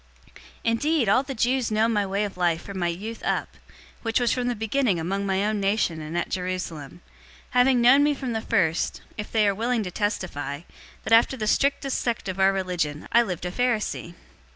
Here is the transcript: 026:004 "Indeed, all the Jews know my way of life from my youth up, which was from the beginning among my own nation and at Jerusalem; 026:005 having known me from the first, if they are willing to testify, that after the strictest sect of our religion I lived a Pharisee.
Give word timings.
026:004 0.35 0.39
"Indeed, 0.63 1.09
all 1.09 1.21
the 1.21 1.35
Jews 1.35 1.69
know 1.69 1.87
my 1.87 2.07
way 2.07 2.23
of 2.23 2.35
life 2.35 2.63
from 2.63 2.79
my 2.79 2.87
youth 2.87 3.21
up, 3.21 3.55
which 4.01 4.19
was 4.19 4.31
from 4.31 4.47
the 4.47 4.55
beginning 4.55 4.99
among 4.99 5.27
my 5.27 5.45
own 5.45 5.59
nation 5.59 6.01
and 6.01 6.17
at 6.17 6.27
Jerusalem; 6.29 7.01
026:005 7.49 7.49
having 7.51 7.81
known 7.81 8.03
me 8.03 8.15
from 8.15 8.33
the 8.33 8.41
first, 8.41 9.01
if 9.15 9.31
they 9.31 9.47
are 9.47 9.53
willing 9.53 9.83
to 9.83 9.91
testify, 9.91 10.61
that 11.03 11.13
after 11.13 11.37
the 11.37 11.45
strictest 11.45 12.01
sect 12.01 12.27
of 12.27 12.39
our 12.39 12.51
religion 12.51 13.07
I 13.11 13.21
lived 13.21 13.45
a 13.45 13.51
Pharisee. 13.51 14.15